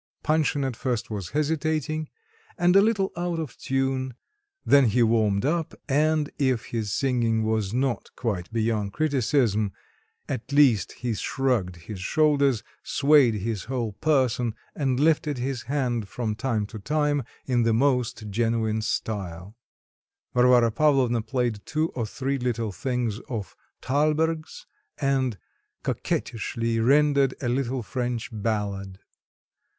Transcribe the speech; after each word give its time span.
Panshin 0.23 0.65
at 0.65 0.75
first 0.75 1.11
was 1.11 1.29
hesitating, 1.29 2.09
and 2.57 2.75
a 2.75 2.81
little 2.81 3.11
out 3.15 3.37
of 3.37 3.55
tune, 3.55 4.15
then 4.65 4.85
he 4.85 5.03
warmed 5.03 5.45
up, 5.45 5.75
and 5.87 6.31
if 6.39 6.65
his 6.71 6.91
singing 6.91 7.43
was 7.43 7.71
not 7.71 8.09
quite 8.15 8.51
beyond 8.51 8.93
criticism, 8.93 9.71
at 10.27 10.51
least 10.51 10.91
he 10.93 11.13
shrugged 11.13 11.75
his 11.75 11.99
shoulders, 11.99 12.63
swayed 12.81 13.35
his 13.35 13.65
whole 13.65 13.91
person, 13.91 14.55
and 14.75 14.99
lifted 14.99 15.37
his 15.37 15.61
hand 15.69 16.07
from 16.09 16.33
time 16.33 16.65
to 16.65 16.79
time 16.79 17.21
in 17.45 17.61
the 17.61 17.71
most 17.71 18.27
genuine 18.31 18.81
style. 18.81 19.55
Varvara 20.33 20.71
Pavlovna 20.71 21.21
played 21.21 21.63
two 21.63 21.89
or 21.89 22.07
three 22.07 22.39
little 22.39 22.71
things 22.71 23.19
of 23.29 23.55
Thalberg's, 23.83 24.65
and 24.99 25.37
coquettishly 25.83 26.79
rendered 26.79 27.35
a 27.39 27.47
little 27.47 27.83
French 27.83 28.31
ballad. 28.33 28.97